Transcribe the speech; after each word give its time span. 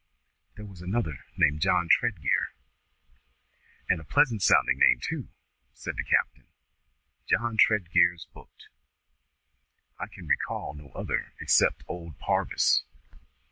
"There 0.55 0.65
was 0.65 0.81
another 0.81 1.25
named 1.37 1.59
John 1.61 1.87
Tredgear." 1.87 2.53
"And 3.87 4.01
a 4.01 4.03
pleasant 4.03 4.41
sounding 4.41 4.79
name, 4.79 4.99
too," 4.99 5.29
said 5.73 5.95
the 5.95 6.03
captain; 6.03 6.47
"John 7.27 7.55
Tredgear's 7.55 8.25
booked." 8.33 8.69
"I 9.99 10.07
can 10.07 10.25
recall 10.25 10.73
no 10.73 10.89
other 10.93 11.33
except 11.39 11.83
old 11.87 12.17
Parvis." 12.17 12.83